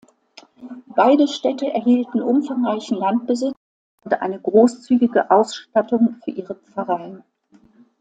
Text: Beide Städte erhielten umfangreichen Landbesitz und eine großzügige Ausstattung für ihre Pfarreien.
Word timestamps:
Beide 0.95 1.27
Städte 1.27 1.71
erhielten 1.75 2.23
umfangreichen 2.23 2.97
Landbesitz 2.97 3.53
und 4.03 4.13
eine 4.19 4.39
großzügige 4.39 5.29
Ausstattung 5.29 6.15
für 6.25 6.31
ihre 6.31 6.55
Pfarreien. 6.55 7.21